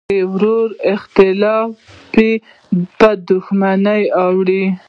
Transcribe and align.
د 0.09 0.13
ورور 0.33 0.69
اختلاف 0.95 1.71
یې 2.19 2.31
په 2.97 3.09
دوښمنۍ 3.27 4.03
اړولی. 4.23 4.63